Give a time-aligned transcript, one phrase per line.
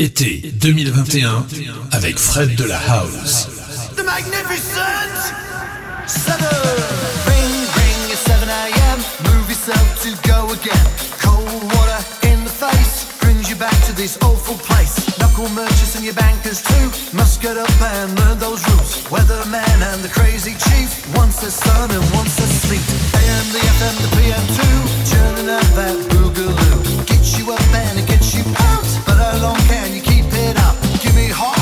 [0.00, 1.44] Été 2021
[1.92, 3.48] avec Fred de la House.
[3.98, 5.12] The Magnificent
[6.06, 6.40] Seven.
[7.28, 8.98] Ring, ring, it's 7 a.m.
[9.28, 10.88] Move yourself to go again.
[11.20, 14.96] Cold water in the face brings you back to this awful place.
[15.18, 19.04] Knuckle merchants and your bankers too must get up and learn those rules.
[19.12, 22.80] Weatherman and the crazy chief, the sun and the sleep.
[23.20, 24.78] AM, the FM, the PM too,
[25.12, 27.06] churning out that boogaloo.
[27.06, 27.99] Get you up and
[29.38, 30.76] long can you keep it up?
[31.02, 31.59] Give me heart.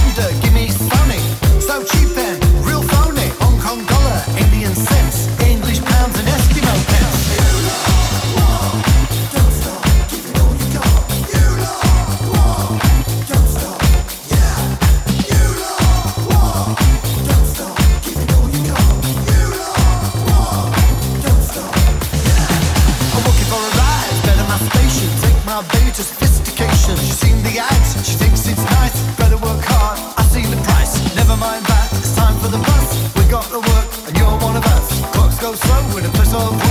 [36.31, 36.68] so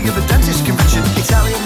[0.00, 1.02] getting of a dentist convention.
[1.16, 1.64] Italian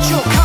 [0.00, 0.43] get your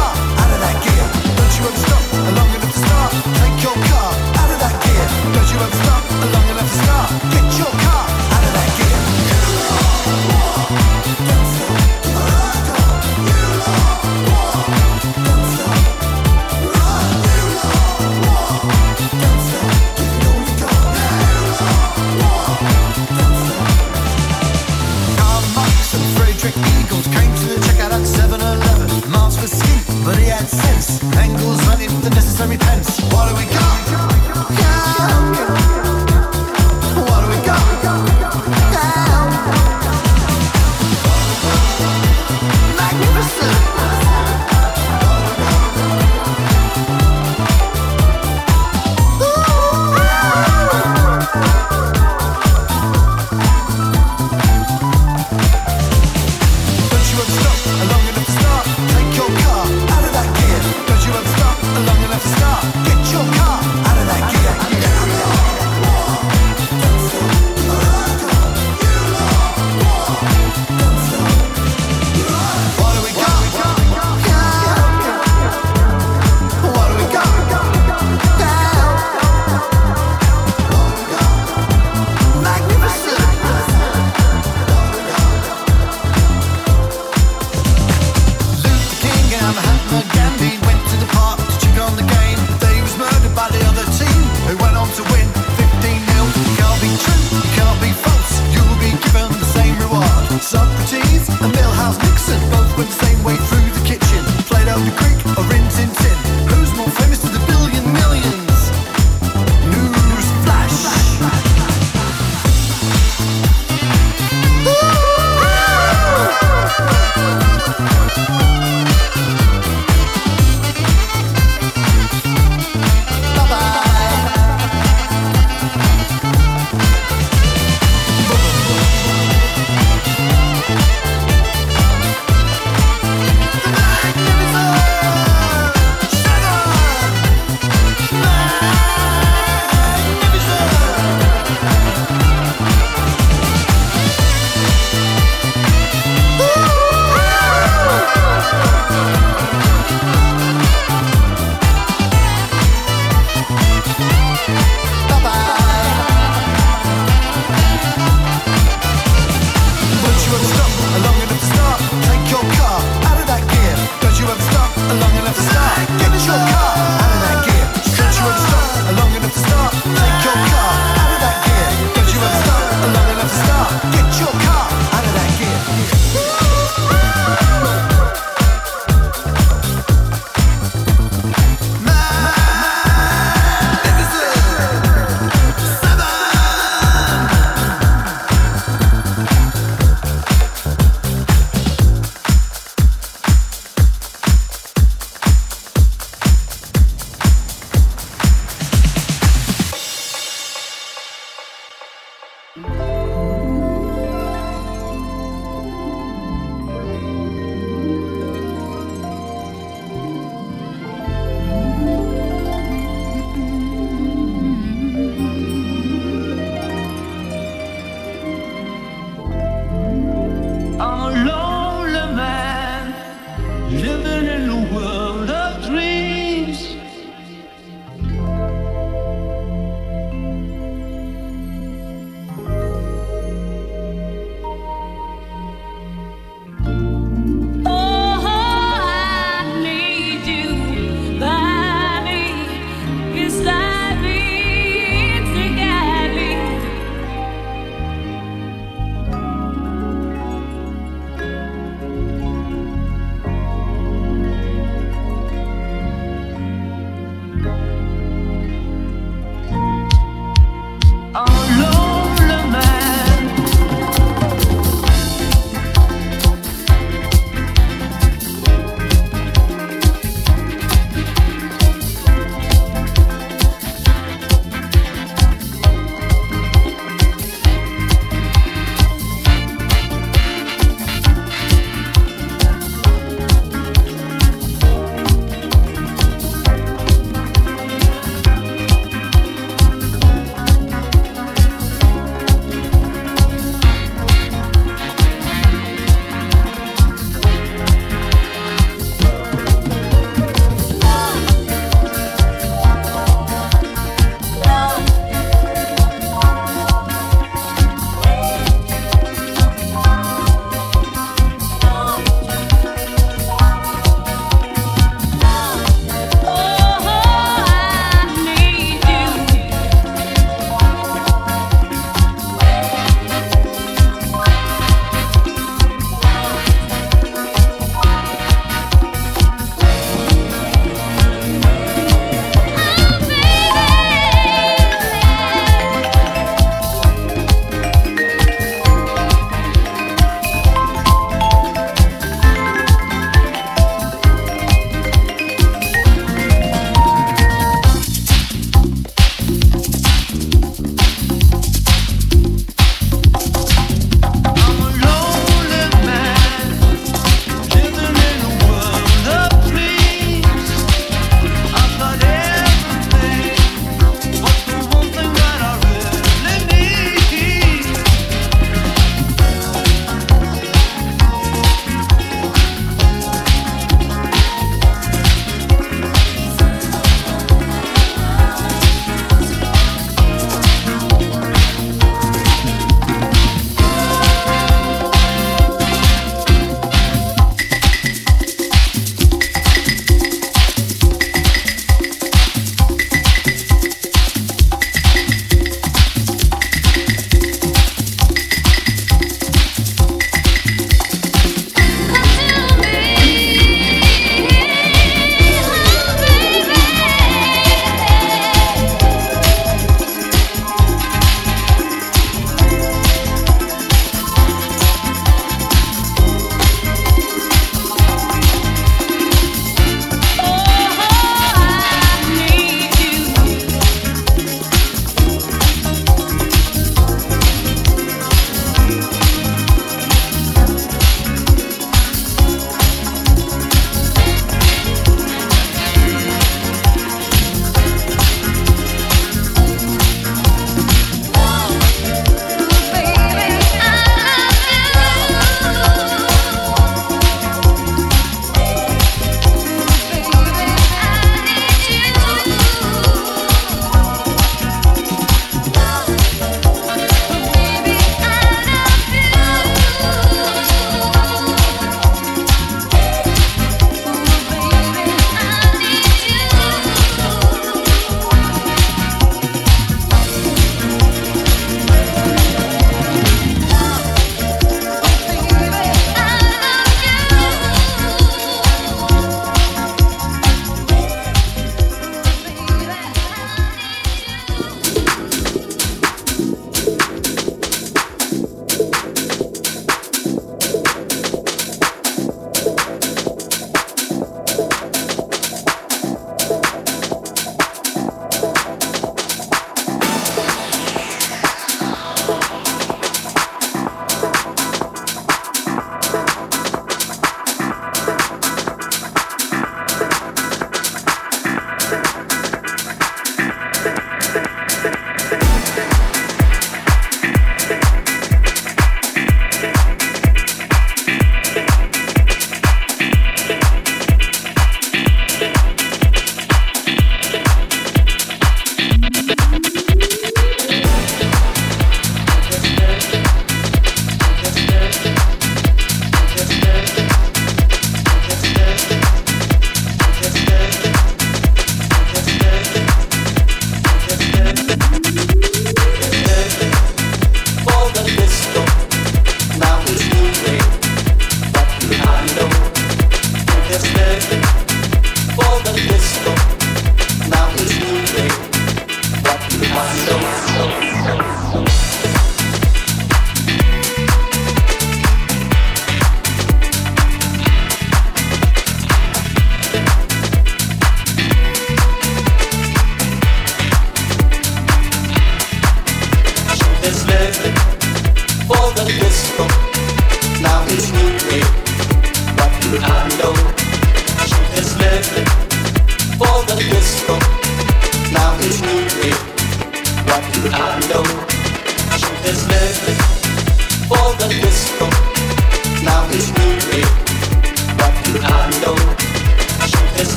[223.72, 224.19] Living